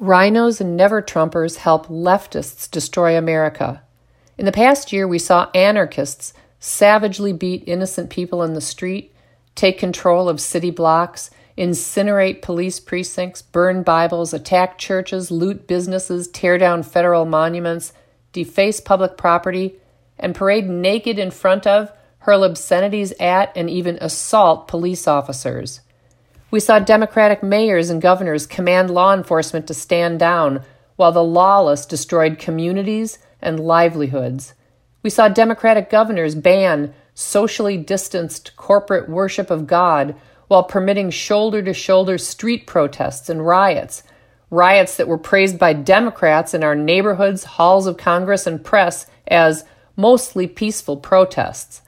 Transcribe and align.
RINOs 0.00 0.62
and 0.62 0.78
never 0.78 1.02
Trumpers 1.02 1.56
help 1.56 1.88
leftists 1.88 2.70
destroy 2.70 3.18
America. 3.18 3.82
In 4.38 4.46
the 4.46 4.52
past 4.52 4.94
year, 4.94 5.06
we 5.06 5.18
saw 5.18 5.50
anarchists 5.54 6.32
savagely 6.58 7.34
beat 7.34 7.64
innocent 7.66 8.08
people 8.08 8.42
in 8.42 8.54
the 8.54 8.62
street, 8.62 9.14
take 9.54 9.78
control 9.78 10.30
of 10.30 10.40
city 10.40 10.70
blocks, 10.70 11.30
incinerate 11.58 12.40
police 12.40 12.80
precincts, 12.80 13.42
burn 13.42 13.82
Bibles, 13.82 14.32
attack 14.32 14.78
churches, 14.78 15.30
loot 15.30 15.66
businesses, 15.66 16.28
tear 16.28 16.56
down 16.56 16.82
federal 16.82 17.26
monuments, 17.26 17.92
deface 18.32 18.80
public 18.80 19.18
property, 19.18 19.74
and 20.18 20.34
parade 20.34 20.66
naked 20.66 21.18
in 21.18 21.30
front 21.30 21.66
of, 21.66 21.92
hurl 22.20 22.42
obscenities 22.42 23.12
at, 23.20 23.54
and 23.54 23.68
even 23.68 23.98
assault 24.00 24.66
police 24.66 25.06
officers. 25.06 25.80
We 26.50 26.58
saw 26.60 26.80
Democratic 26.80 27.42
mayors 27.42 27.90
and 27.90 28.02
governors 28.02 28.46
command 28.46 28.90
law 28.90 29.14
enforcement 29.14 29.68
to 29.68 29.74
stand 29.74 30.18
down 30.18 30.62
while 30.96 31.12
the 31.12 31.22
lawless 31.22 31.86
destroyed 31.86 32.38
communities 32.38 33.18
and 33.40 33.60
livelihoods. 33.60 34.54
We 35.02 35.10
saw 35.10 35.28
Democratic 35.28 35.88
governors 35.88 36.34
ban 36.34 36.92
socially 37.14 37.76
distanced 37.76 38.56
corporate 38.56 39.08
worship 39.08 39.50
of 39.50 39.66
God 39.66 40.14
while 40.48 40.64
permitting 40.64 41.10
shoulder 41.10 41.62
to 41.62 41.72
shoulder 41.72 42.18
street 42.18 42.66
protests 42.66 43.28
and 43.28 43.46
riots. 43.46 44.02
Riots 44.50 44.96
that 44.96 45.06
were 45.06 45.18
praised 45.18 45.58
by 45.58 45.72
Democrats 45.72 46.54
in 46.54 46.64
our 46.64 46.74
neighborhoods, 46.74 47.44
halls 47.44 47.86
of 47.86 47.96
Congress, 47.96 48.48
and 48.48 48.64
press 48.64 49.06
as 49.28 49.64
mostly 49.96 50.48
peaceful 50.48 50.96
protests. 50.96 51.82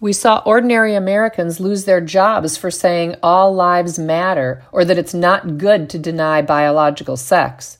We 0.00 0.12
saw 0.12 0.42
ordinary 0.46 0.94
Americans 0.94 1.58
lose 1.58 1.84
their 1.84 2.00
jobs 2.00 2.56
for 2.56 2.70
saying 2.70 3.16
all 3.20 3.52
lives 3.52 3.98
matter 3.98 4.62
or 4.70 4.84
that 4.84 4.98
it's 4.98 5.14
not 5.14 5.58
good 5.58 5.90
to 5.90 5.98
deny 5.98 6.40
biological 6.40 7.16
sex. 7.16 7.78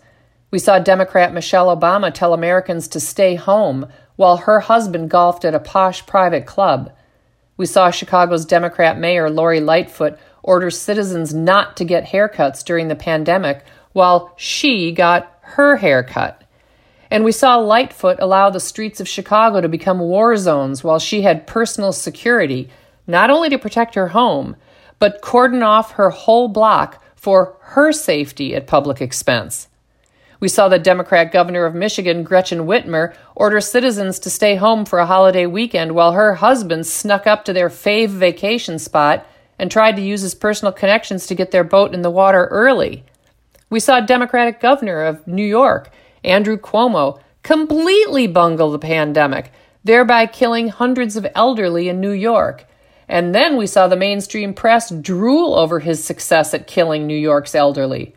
We 0.51 0.59
saw 0.59 0.81
Democrat 0.81 1.33
Michelle 1.33 1.75
Obama 1.75 2.13
tell 2.13 2.35
Americans 2.35 2.89
to 2.89 3.01
stay 3.01 3.37
home 3.37 3.87
while 4.16 4.38
her 4.38 4.59
husband 4.59 5.10
golfed 5.10 5.45
at 5.45 5.55
a 5.55 5.60
posh 5.60 6.07
private 6.07 6.45
club. 6.45 6.93
We 7.57 7.66
saw 7.66 7.93
Chicago's 7.93 8.45
Democrat 8.45 8.99
Mayor 8.99 9.30
Lori 9.30 9.60
Lightfoot 9.60 10.19
order 10.43 10.71
citizens 10.71 11.32
not 11.32 11.77
to 11.77 11.85
get 11.85 12.07
haircuts 12.07 12.65
during 12.65 12.88
the 12.88 12.97
pandemic 12.97 13.65
while 13.93 14.35
she 14.37 14.91
got 14.91 15.38
her 15.43 15.77
haircut. 15.77 16.43
And 17.10 17.24
we 17.24 17.32
saw 17.32 17.56
Lightfoot 17.56 18.18
allow 18.20 18.51
the 18.51 18.60
streets 18.60 19.01
of 19.01 19.09
Chicago 19.09 19.60
to 19.60 19.68
become 19.68 19.98
war 19.98 20.37
zones 20.37 20.84
while 20.84 20.98
she 20.98 21.23
had 21.23 21.46
personal 21.46 21.92
security, 21.92 22.68
not 23.06 23.30
only 23.30 23.48
to 23.48 23.59
protect 23.59 23.95
her 23.95 24.09
home, 24.09 24.56
but 24.98 25.23
cordon 25.23 25.62
off 25.62 25.92
her 25.92 26.10
whole 26.10 26.48
block 26.48 27.02
for 27.16 27.56
her 27.60 27.92
safety 27.92 28.54
at 28.54 28.66
public 28.66 29.01
expense. 29.01 29.68
We 30.40 30.48
saw 30.48 30.68
the 30.68 30.79
Democrat 30.79 31.32
governor 31.32 31.64
of 31.64 31.74
Michigan, 31.74 32.23
Gretchen 32.23 32.60
Whitmer, 32.60 33.14
order 33.34 33.60
citizens 33.60 34.20
to 34.20 34.30
stay 34.30 34.54
home 34.54 34.84
for 34.84 35.01
a 35.01 35.06
holiday 35.06 35.46
weekend 35.46 35.92
while 35.92 36.12
her 36.12 36.34
husband 36.34 36.86
snuck 36.86 37.26
up 37.26 37.45
to 37.45 37.52
their 37.52 37.68
fave 37.68 38.10
vacation 38.10 38.79
spot 38.79 39.26
and 39.59 39.70
tried 39.70 39.96
to 39.96 40.02
use 40.02 40.20
his 40.20 40.36
personal 40.36 40.73
connections 40.73 41.26
to 41.26 41.34
get 41.34 41.51
their 41.51 41.64
boat 41.64 41.92
in 41.92 42.02
the 42.02 42.10
water 42.10 42.46
early. 42.46 43.02
We 43.68 43.80
saw 43.80 44.01
Democratic 44.01 44.60
governor 44.60 45.02
of 45.02 45.26
New 45.26 45.45
York 45.45 45.90
Andrew 46.29 46.59
Cuomo, 46.59 47.21
completely 47.43 48.26
bungled 48.26 48.74
the 48.74 48.79
pandemic, 48.79 49.51
thereby 49.82 50.26
killing 50.26 50.68
hundreds 50.68 51.16
of 51.16 51.26
elderly 51.35 51.88
in 51.88 52.01
New 52.01 52.10
York. 52.12 52.66
And 53.09 53.35
then 53.35 53.57
we 53.57 53.66
saw 53.66 53.88
the 53.88 53.96
mainstream 53.96 54.52
press 54.52 54.90
drool 54.90 55.54
over 55.54 55.80
his 55.80 56.04
success 56.04 56.52
at 56.52 56.66
killing 56.66 57.07
New 57.07 57.16
York's 57.16 57.54
elderly. 57.54 58.15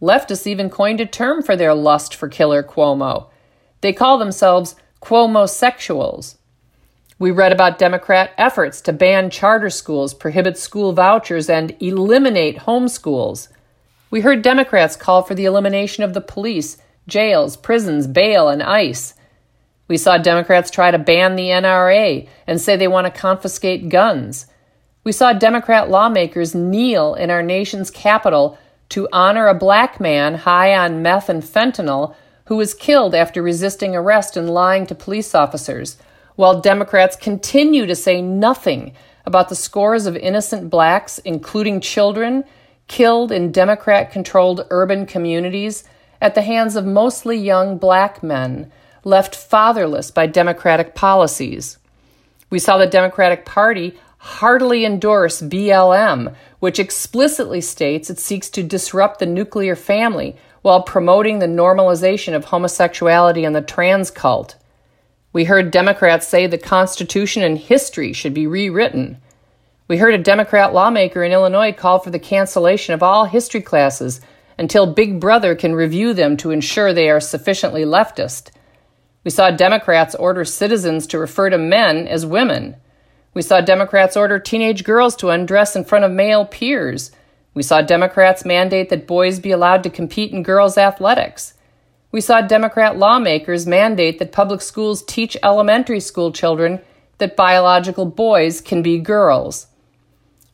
Leftists 0.00 0.46
even 0.46 0.70
coined 0.70 1.00
a 1.00 1.06
term 1.06 1.42
for 1.42 1.56
their 1.56 1.74
lust 1.74 2.14
for 2.14 2.28
killer 2.28 2.62
Cuomo. 2.62 3.28
They 3.82 3.92
call 3.92 4.16
themselves 4.16 4.76
Cuomosexuals. 5.02 6.36
We 7.18 7.30
read 7.30 7.52
about 7.52 7.78
Democrat 7.78 8.32
efforts 8.38 8.80
to 8.82 8.94
ban 8.94 9.28
charter 9.28 9.68
schools, 9.68 10.14
prohibit 10.14 10.56
school 10.56 10.94
vouchers, 10.94 11.50
and 11.50 11.76
eliminate 11.82 12.60
homeschools. 12.60 13.48
We 14.10 14.22
heard 14.22 14.40
Democrats 14.40 14.96
call 14.96 15.22
for 15.22 15.34
the 15.34 15.44
elimination 15.44 16.02
of 16.02 16.14
the 16.14 16.22
police 16.22 16.78
jails, 17.10 17.56
prisons, 17.56 18.06
bail, 18.06 18.48
and 18.48 18.62
ICE. 18.62 19.14
We 19.88 19.96
saw 19.96 20.18
Democrats 20.18 20.70
try 20.70 20.90
to 20.90 20.98
ban 20.98 21.36
the 21.36 21.48
NRA 21.48 22.28
and 22.46 22.60
say 22.60 22.76
they 22.76 22.88
want 22.88 23.12
to 23.12 23.20
confiscate 23.20 23.88
guns. 23.88 24.46
We 25.02 25.12
saw 25.12 25.32
Democrat 25.32 25.90
lawmakers 25.90 26.54
kneel 26.54 27.14
in 27.14 27.30
our 27.30 27.42
nation's 27.42 27.90
capital 27.90 28.58
to 28.90 29.08
honor 29.12 29.48
a 29.48 29.54
black 29.54 30.00
man 30.00 30.34
high 30.34 30.74
on 30.74 31.02
meth 31.02 31.28
and 31.28 31.42
fentanyl 31.42 32.14
who 32.46 32.56
was 32.56 32.74
killed 32.74 33.14
after 33.14 33.42
resisting 33.42 33.94
arrest 33.94 34.36
and 34.36 34.50
lying 34.50 34.86
to 34.86 34.94
police 34.94 35.34
officers, 35.34 35.96
while 36.36 36.60
Democrats 36.60 37.16
continue 37.16 37.86
to 37.86 37.94
say 37.94 38.20
nothing 38.20 38.92
about 39.24 39.48
the 39.48 39.56
scores 39.56 40.06
of 40.06 40.16
innocent 40.16 40.68
blacks, 40.70 41.18
including 41.18 41.80
children, 41.80 42.44
killed 42.88 43.30
in 43.30 43.52
Democrat 43.52 44.10
controlled 44.10 44.66
urban 44.70 45.06
communities 45.06 45.84
at 46.20 46.34
the 46.34 46.42
hands 46.42 46.76
of 46.76 46.84
mostly 46.84 47.36
young 47.36 47.78
black 47.78 48.22
men 48.22 48.70
left 49.04 49.34
fatherless 49.34 50.10
by 50.10 50.26
Democratic 50.26 50.94
policies. 50.94 51.78
We 52.50 52.58
saw 52.58 52.78
the 52.78 52.86
Democratic 52.86 53.44
Party 53.44 53.98
heartily 54.18 54.84
endorse 54.84 55.40
BLM, 55.40 56.34
which 56.58 56.78
explicitly 56.78 57.60
states 57.60 58.10
it 58.10 58.18
seeks 58.18 58.50
to 58.50 58.62
disrupt 58.62 59.18
the 59.18 59.26
nuclear 59.26 59.74
family 59.74 60.36
while 60.62 60.82
promoting 60.82 61.38
the 61.38 61.46
normalization 61.46 62.34
of 62.34 62.44
homosexuality 62.44 63.44
and 63.44 63.56
the 63.56 63.62
trans 63.62 64.10
cult. 64.10 64.56
We 65.32 65.44
heard 65.44 65.70
Democrats 65.70 66.28
say 66.28 66.46
the 66.46 66.58
Constitution 66.58 67.42
and 67.42 67.56
history 67.56 68.12
should 68.12 68.34
be 68.34 68.46
rewritten. 68.46 69.18
We 69.88 69.96
heard 69.96 70.12
a 70.12 70.18
Democrat 70.18 70.74
lawmaker 70.74 71.24
in 71.24 71.32
Illinois 71.32 71.72
call 71.72 71.98
for 71.98 72.10
the 72.10 72.18
cancellation 72.18 72.92
of 72.92 73.02
all 73.02 73.24
history 73.24 73.62
classes 73.62 74.20
until 74.60 74.92
Big 74.92 75.18
Brother 75.18 75.54
can 75.54 75.74
review 75.74 76.12
them 76.12 76.36
to 76.36 76.50
ensure 76.50 76.92
they 76.92 77.08
are 77.08 77.18
sufficiently 77.18 77.82
leftist. 77.82 78.50
We 79.24 79.30
saw 79.30 79.50
Democrats 79.50 80.14
order 80.14 80.44
citizens 80.44 81.06
to 81.06 81.18
refer 81.18 81.48
to 81.48 81.56
men 81.56 82.06
as 82.06 82.26
women. 82.26 82.76
We 83.32 83.40
saw 83.40 83.62
Democrats 83.62 84.18
order 84.18 84.38
teenage 84.38 84.84
girls 84.84 85.16
to 85.16 85.30
undress 85.30 85.74
in 85.74 85.84
front 85.84 86.04
of 86.04 86.12
male 86.12 86.44
peers. 86.44 87.10
We 87.54 87.62
saw 87.62 87.80
Democrats 87.80 88.44
mandate 88.44 88.90
that 88.90 89.06
boys 89.06 89.40
be 89.40 89.50
allowed 89.50 89.82
to 89.84 89.90
compete 89.90 90.30
in 90.30 90.42
girls' 90.42 90.76
athletics. 90.76 91.54
We 92.12 92.20
saw 92.20 92.42
Democrat 92.42 92.98
lawmakers 92.98 93.66
mandate 93.66 94.18
that 94.18 94.30
public 94.30 94.60
schools 94.60 95.02
teach 95.02 95.38
elementary 95.42 96.00
school 96.00 96.32
children 96.32 96.80
that 97.16 97.34
biological 97.34 98.04
boys 98.04 98.60
can 98.60 98.82
be 98.82 98.98
girls. 98.98 99.68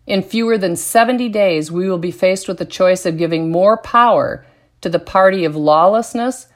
In 0.07 0.23
fewer 0.23 0.57
than 0.57 0.77
70 0.77 1.29
days, 1.31 1.73
we 1.73 1.89
will 1.89 1.99
be 1.99 2.13
faced 2.13 2.47
with 2.47 2.59
the 2.59 2.65
choice 2.65 3.05
of 3.05 3.19
giving 3.19 3.51
more 3.51 3.77
power 3.77 4.47
to 4.81 4.89
the 4.89 5.01
party 5.01 5.45
of 5.45 5.57
lawlessness 5.57 6.47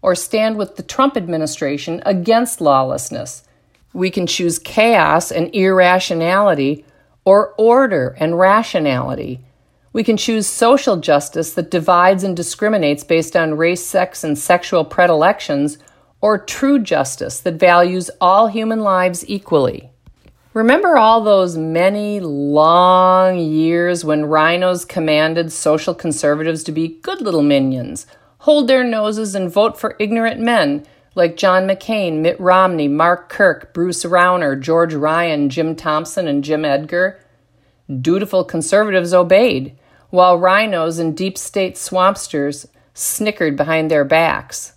or 0.00 0.14
stand 0.14 0.56
with 0.56 0.76
the 0.76 0.82
Trump 0.82 1.16
administration 1.16 2.02
against 2.06 2.60
lawlessness. 2.60 3.42
We 3.92 4.10
can 4.10 4.26
choose 4.26 4.60
chaos 4.60 5.32
and 5.32 5.52
irrationality 5.52 6.84
or 7.24 7.52
order 7.58 8.16
and 8.18 8.38
rationality. 8.38 9.40
We 9.92 10.04
can 10.04 10.16
choose 10.16 10.46
social 10.46 10.96
justice 10.96 11.52
that 11.54 11.70
divides 11.70 12.22
and 12.22 12.36
discriminates 12.36 13.02
based 13.02 13.34
on 13.34 13.56
race, 13.56 13.84
sex, 13.84 14.22
and 14.22 14.38
sexual 14.38 14.84
predilections, 14.84 15.78
or 16.20 16.38
true 16.38 16.78
justice 16.78 17.40
that 17.40 17.54
values 17.54 18.08
all 18.20 18.46
human 18.46 18.80
lives 18.80 19.24
equally. 19.28 19.90
Remember 20.52 20.96
all 20.96 21.20
those 21.20 21.56
many 21.56 22.18
long 22.18 23.38
years 23.38 24.04
when 24.04 24.24
rhinos 24.24 24.84
commanded 24.84 25.52
social 25.52 25.94
conservatives 25.94 26.64
to 26.64 26.72
be 26.72 26.98
good 27.02 27.20
little 27.20 27.42
minions, 27.42 28.04
hold 28.38 28.66
their 28.66 28.82
noses, 28.82 29.36
and 29.36 29.48
vote 29.48 29.78
for 29.78 29.94
ignorant 30.00 30.40
men 30.40 30.84
like 31.14 31.36
John 31.36 31.68
McCain, 31.68 32.20
Mitt 32.20 32.38
Romney, 32.40 32.88
Mark 32.88 33.28
Kirk, 33.28 33.72
Bruce 33.72 34.04
Rauner, 34.04 34.60
George 34.60 34.92
Ryan, 34.92 35.50
Jim 35.50 35.76
Thompson, 35.76 36.26
and 36.26 36.42
Jim 36.42 36.64
Edgar? 36.64 37.20
Dutiful 38.00 38.42
conservatives 38.42 39.14
obeyed, 39.14 39.78
while 40.10 40.36
rhinos 40.36 40.98
and 40.98 41.16
deep 41.16 41.38
state 41.38 41.76
swampsters 41.76 42.66
snickered 42.92 43.56
behind 43.56 43.88
their 43.88 44.04
backs. 44.04 44.72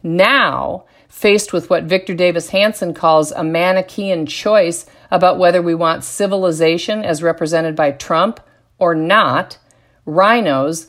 Now, 0.00 0.84
faced 1.12 1.52
with 1.52 1.68
what 1.68 1.84
Victor 1.84 2.14
Davis 2.14 2.48
Hanson 2.48 2.94
calls 2.94 3.32
a 3.32 3.44
Manichaean 3.44 4.24
choice 4.24 4.86
about 5.10 5.38
whether 5.38 5.60
we 5.60 5.74
want 5.74 6.02
civilization 6.02 7.04
as 7.04 7.22
represented 7.22 7.76
by 7.76 7.92
Trump 7.92 8.40
or 8.78 8.94
not, 8.94 9.58
rhinos, 10.06 10.88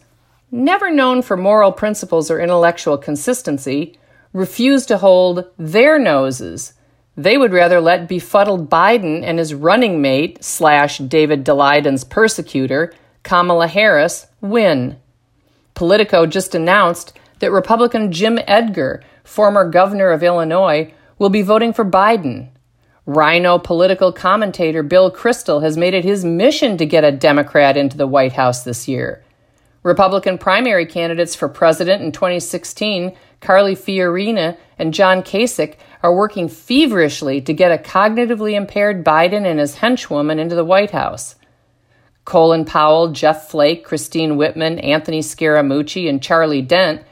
never 0.49 0.89
known 0.89 1.21
for 1.21 1.35
moral 1.35 1.73
principles 1.73 2.31
or 2.31 2.39
intellectual 2.39 2.97
consistency, 2.97 3.99
refuse 4.31 4.85
to 4.85 4.97
hold 4.97 5.43
their 5.57 5.99
noses. 5.99 6.73
They 7.17 7.37
would 7.37 7.51
rather 7.51 7.81
let 7.81 8.07
befuddled 8.07 8.69
Biden 8.69 9.23
and 9.23 9.37
his 9.37 9.53
running 9.53 10.01
mate, 10.01 10.41
slash 10.41 10.99
David 10.99 11.43
Daleiden's 11.43 12.05
persecutor, 12.05 12.93
Kamala 13.23 13.67
Harris, 13.67 14.27
win. 14.39 14.97
Politico 15.73 16.25
just 16.25 16.55
announced 16.55 17.13
that 17.39 17.51
Republican 17.51 18.11
Jim 18.11 18.39
Edgar, 18.47 19.03
former 19.23 19.69
governor 19.69 20.09
of 20.09 20.23
Illinois, 20.23 20.93
will 21.17 21.29
be 21.29 21.41
voting 21.41 21.73
for 21.73 21.85
Biden. 21.85 22.49
Rhino 23.05 23.59
political 23.59 24.13
commentator 24.13 24.81
Bill 24.81 25.11
Kristol 25.11 25.61
has 25.61 25.77
made 25.77 25.93
it 25.93 26.05
his 26.05 26.23
mission 26.23 26.77
to 26.77 26.85
get 26.85 27.03
a 27.03 27.11
Democrat 27.11 27.75
into 27.75 27.97
the 27.97 28.07
White 28.07 28.33
House 28.33 28.63
this 28.63 28.87
year. 28.87 29.23
Republican 29.83 30.37
primary 30.37 30.85
candidates 30.85 31.35
for 31.35 31.49
president 31.49 32.01
in 32.01 32.13
2016, 32.13 33.13
Carly 33.41 33.75
Fiorina 33.75 34.57
and 34.79 34.93
John 34.93 35.21
Kasich, 35.21 35.75
are 36.01 36.15
working 36.15 36.47
feverishly 36.47 37.41
to 37.41 37.53
get 37.53 37.71
a 37.71 37.83
cognitively 37.83 38.53
impaired 38.53 39.03
Biden 39.03 39.45
and 39.45 39.59
his 39.59 39.75
henchwoman 39.75 40.39
into 40.39 40.55
the 40.55 40.63
White 40.63 40.91
House. 40.91 41.35
Colin 42.23 42.63
Powell, 42.63 43.11
Jeff 43.11 43.49
Flake, 43.49 43.83
Christine 43.83 44.37
Whitman, 44.37 44.79
Anthony 44.79 45.19
Scaramucci, 45.19 46.07
and 46.07 46.23
Charlie 46.23 46.61
Dent 46.61 47.03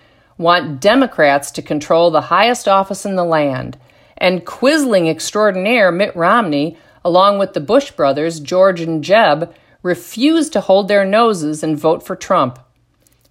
want 0.42 0.82
Democrats 0.82 1.52
to 1.52 1.62
control 1.62 2.12
the 2.12 2.22
highest 2.22 2.68
office 2.68 3.06
in 3.06 3.16
the 3.16 3.24
land, 3.24 3.78
and 4.18 4.46
Quisling 4.46 5.10
extraordinaire 5.10 5.92
Mitt 5.92 6.16
Romney, 6.16 6.78
along 7.06 7.40
with 7.40 7.54
the 7.54 7.60
Bush 7.60 7.92
brothers, 7.92 8.40
George 8.40 8.82
and 8.82 9.04
Jeb, 9.04 9.54
refuse 9.84 10.50
to 10.50 10.62
hold 10.62 10.88
their 10.88 11.06
noses 11.06 11.64
and 11.64 11.80
vote 11.80 12.04
for 12.04 12.16
Trump. 12.16 12.60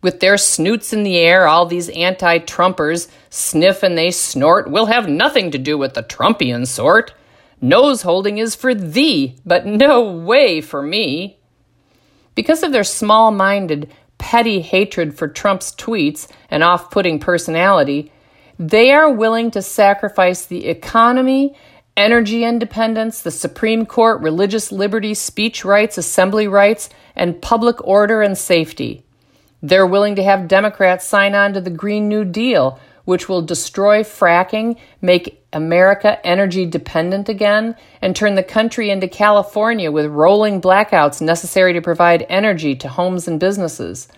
With 0.03 0.21
their 0.21 0.39
snoots 0.39 0.93
in 0.93 1.03
the 1.03 1.19
air, 1.19 1.47
all 1.47 1.67
these 1.67 1.91
anti 1.91 2.39
Trumpers 2.39 3.09
sniff 3.29 3.83
and 3.83 3.99
they 3.99 4.11
snort. 4.11 4.71
We'll 4.71 4.87
have 4.87 5.09
nothing 5.09 5.51
to 5.51 5.59
do 5.59 5.77
with 5.77 5.95
the 5.95 6.03
Trumpian 6.03 6.67
sort. 6.67 7.13
Nose 7.61 8.03
holding 8.03 8.39
is 8.39 8.55
for 8.55 8.75
thee, 8.75 9.37
but 9.45 9.67
no 9.67 10.01
way 10.03 10.63
for 10.63 10.83
me. 10.83 11.39
Because 12.35 12.63
of 12.63 12.73
their 12.73 12.85
small 12.85 13.31
minded, 13.31 13.91
petty 14.21 14.61
hatred 14.61 15.19
for 15.19 15.27
Trump's 15.27 15.73
tweets 15.75 16.29
and 16.51 16.63
off 16.63 16.91
putting 16.93 17.19
personality, 17.19 18.13
they 18.59 18.93
are 18.93 19.11
willing 19.11 19.51
to 19.51 19.63
sacrifice 19.63 20.45
the 20.45 20.67
economy 20.67 21.57
energy 21.97 22.45
independence, 22.45 23.23
the 23.23 23.31
Supreme 23.31 23.85
Court, 23.85 24.21
religious 24.21 24.71
liberty, 24.71 25.15
speech 25.15 25.65
rights, 25.65 25.99
assembly 25.99 26.47
rights, 26.47 26.89
and 27.17 27.43
public 27.43 27.85
order 27.87 28.23
and 28.23 28.39
safety. 28.39 29.03
They're 29.63 29.87
willing 29.87 30.15
to 30.17 30.23
have 30.23 30.49
Democrats 30.49 31.07
sign 31.07 31.35
on 31.35 31.55
to 31.55 31.61
the 31.61 31.71
Green 31.71 32.09
New 32.09 32.25
Deal, 32.25 32.79
which 33.05 33.29
will 33.29 33.43
destroy 33.43 34.03
fracking, 34.03 34.77
make 35.01 35.45
America 35.53 36.25
energy 36.25 36.67
dependent 36.67 37.29
again, 37.29 37.75
and 38.01 38.15
turn 38.15 38.35
the 38.35 38.43
country 38.43 38.91
into 38.91 39.09
California 39.09 39.91
with 39.91 40.07
rolling 40.07 40.61
blackouts 40.61 41.21
necessary 41.21 41.73
to 41.73 41.81
provide 41.81 42.27
energy 42.29 42.75
to 42.77 42.89
homes 42.89 43.27
and 43.27 43.41
businesses. 43.41 44.09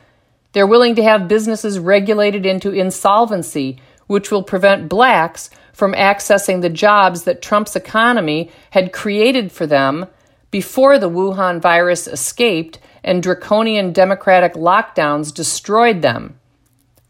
They're 0.52 0.66
willing 0.66 0.94
to 0.96 1.02
have 1.02 1.28
businesses 1.28 1.78
regulated 1.78 2.44
into 2.44 2.72
insolvency, 2.72 3.78
which 4.06 4.30
will 4.30 4.42
prevent 4.42 4.88
blacks 4.88 5.48
from 5.72 5.94
accessing 5.94 6.60
the 6.60 6.68
jobs 6.68 7.24
that 7.24 7.40
Trump's 7.40 7.74
economy 7.74 8.50
had 8.70 8.92
created 8.92 9.50
for 9.50 9.66
them 9.66 10.06
before 10.50 10.98
the 10.98 11.08
Wuhan 11.08 11.60
virus 11.60 12.06
escaped 12.06 12.78
and 13.02 13.22
draconian 13.22 13.92
democratic 13.92 14.52
lockdowns 14.52 15.34
destroyed 15.34 16.02
them. 16.02 16.38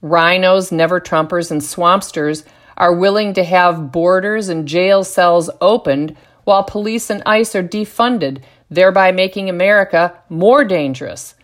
Rhinos, 0.02 0.72
never 0.72 1.00
Trumpers, 1.00 1.50
and 1.50 1.60
swampsters 1.60 2.44
are 2.76 2.92
willing 2.92 3.34
to 3.34 3.44
have 3.44 3.92
borders 3.92 4.48
and 4.48 4.66
jail 4.66 5.04
cells 5.04 5.48
opened 5.60 6.16
while 6.44 6.64
police 6.64 7.08
and 7.08 7.22
ICE 7.24 7.54
are 7.54 7.62
defunded, 7.62 8.42
thereby 8.68 9.12
making 9.12 9.48
America 9.48 10.18
more 10.28 10.64
dangerous. 10.64 11.34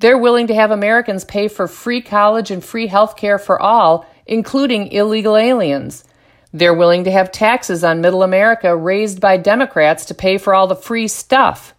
They're 0.00 0.18
willing 0.18 0.48
to 0.48 0.54
have 0.54 0.70
Americans 0.70 1.24
pay 1.24 1.46
for 1.48 1.68
free 1.68 2.00
college 2.00 2.50
and 2.50 2.64
free 2.64 2.88
health 2.88 3.16
care 3.16 3.38
for 3.38 3.60
all, 3.60 4.06
including 4.26 4.90
illegal 4.92 5.36
aliens. 5.36 6.04
They're 6.52 6.74
willing 6.74 7.04
to 7.04 7.10
have 7.12 7.30
taxes 7.30 7.84
on 7.84 8.00
middle 8.00 8.22
America 8.22 8.74
raised 8.74 9.20
by 9.20 9.36
Democrats 9.36 10.06
to 10.06 10.14
pay 10.14 10.38
for 10.38 10.54
all 10.54 10.66
the 10.66 10.74
free 10.74 11.06
stuff. 11.06 11.74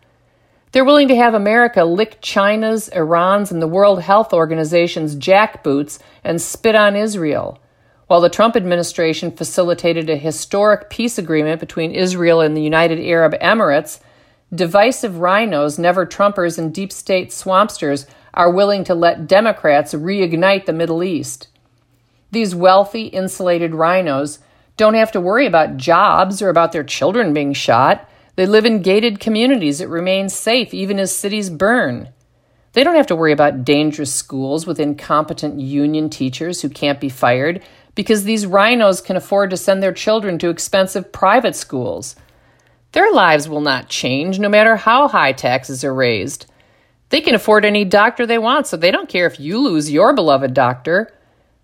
They're 0.71 0.85
willing 0.85 1.09
to 1.09 1.15
have 1.15 1.33
America 1.33 1.83
lick 1.83 2.19
China's, 2.21 2.87
Iran's, 2.89 3.51
and 3.51 3.61
the 3.61 3.67
World 3.67 4.01
Health 4.01 4.31
Organization's 4.31 5.15
jackboots 5.17 5.99
and 6.23 6.41
spit 6.41 6.75
on 6.75 6.95
Israel. 6.95 7.59
While 8.07 8.21
the 8.21 8.29
Trump 8.29 8.55
administration 8.55 9.31
facilitated 9.31 10.09
a 10.09 10.15
historic 10.15 10.89
peace 10.89 11.17
agreement 11.17 11.59
between 11.59 11.91
Israel 11.91 12.39
and 12.39 12.55
the 12.55 12.61
United 12.61 12.99
Arab 12.99 13.33
Emirates, 13.41 13.99
divisive 14.53 15.17
rhinos, 15.17 15.77
never 15.77 16.05
Trumpers, 16.05 16.57
and 16.57 16.73
deep 16.73 16.91
state 16.93 17.29
swampsters 17.29 18.05
are 18.33 18.51
willing 18.51 18.85
to 18.85 18.95
let 18.95 19.27
Democrats 19.27 19.93
reignite 19.93 20.65
the 20.65 20.73
Middle 20.73 21.03
East. 21.03 21.49
These 22.31 22.55
wealthy, 22.55 23.07
insulated 23.07 23.75
rhinos 23.75 24.39
don't 24.77 24.93
have 24.93 25.11
to 25.11 25.21
worry 25.21 25.45
about 25.45 25.75
jobs 25.75 26.41
or 26.41 26.47
about 26.47 26.71
their 26.71 26.83
children 26.83 27.33
being 27.33 27.51
shot. 27.51 28.07
They 28.35 28.45
live 28.45 28.65
in 28.65 28.81
gated 28.81 29.19
communities 29.19 29.79
that 29.79 29.87
remain 29.87 30.29
safe 30.29 30.73
even 30.73 30.99
as 30.99 31.15
cities 31.15 31.49
burn. 31.49 32.09
They 32.73 32.83
don't 32.83 32.95
have 32.95 33.07
to 33.07 33.15
worry 33.15 33.33
about 33.33 33.65
dangerous 33.65 34.13
schools 34.13 34.65
with 34.65 34.79
incompetent 34.79 35.59
union 35.59 36.09
teachers 36.09 36.61
who 36.61 36.69
can't 36.69 37.01
be 37.01 37.09
fired 37.09 37.61
because 37.95 38.23
these 38.23 38.45
rhinos 38.45 39.01
can 39.01 39.17
afford 39.17 39.49
to 39.49 39.57
send 39.57 39.83
their 39.83 39.91
children 39.91 40.37
to 40.39 40.49
expensive 40.49 41.11
private 41.11 41.55
schools. 41.55 42.15
Their 42.93 43.11
lives 43.11 43.49
will 43.49 43.61
not 43.61 43.89
change 43.89 44.39
no 44.39 44.49
matter 44.49 44.77
how 44.77 45.07
high 45.07 45.33
taxes 45.33 45.83
are 45.83 45.93
raised. 45.93 46.45
They 47.09 47.19
can 47.19 47.35
afford 47.35 47.65
any 47.65 47.83
doctor 47.83 48.25
they 48.25 48.37
want, 48.37 48.67
so 48.67 48.77
they 48.77 48.91
don't 48.91 49.09
care 49.09 49.25
if 49.25 49.39
you 49.39 49.59
lose 49.59 49.91
your 49.91 50.13
beloved 50.13 50.53
doctor. 50.53 51.13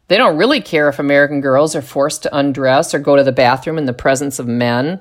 They 0.09 0.17
don't 0.17 0.37
really 0.37 0.61
care 0.61 0.89
if 0.89 0.99
American 0.99 1.39
girls 1.39 1.73
are 1.75 1.81
forced 1.81 2.23
to 2.23 2.37
undress 2.37 2.93
or 2.93 2.99
go 2.99 3.15
to 3.15 3.23
the 3.23 3.31
bathroom 3.31 3.77
in 3.77 3.85
the 3.85 3.93
presence 3.93 4.39
of 4.39 4.47
men. 4.47 4.99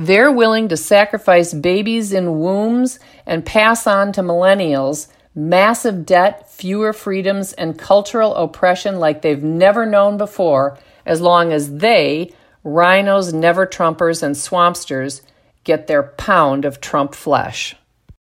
They're 0.00 0.32
willing 0.32 0.68
to 0.68 0.78
sacrifice 0.78 1.52
babies 1.52 2.14
in 2.14 2.38
wombs 2.38 2.98
and 3.26 3.44
pass 3.44 3.86
on 3.86 4.12
to 4.12 4.22
millennials 4.22 5.08
massive 5.34 6.06
debt, 6.06 6.50
fewer 6.50 6.94
freedoms, 6.94 7.52
and 7.52 7.78
cultural 7.78 8.34
oppression 8.34 8.98
like 8.98 9.20
they've 9.20 9.42
never 9.42 9.84
known 9.84 10.16
before 10.16 10.78
as 11.04 11.20
long 11.20 11.52
as 11.52 11.76
they, 11.76 12.32
rhinos, 12.64 13.34
never 13.34 13.66
Trumpers, 13.66 14.22
and 14.22 14.34
swampsters, 14.34 15.20
get 15.64 15.86
their 15.86 16.02
pound 16.02 16.64
of 16.64 16.80
Trump 16.80 17.14
flesh. 17.14 17.76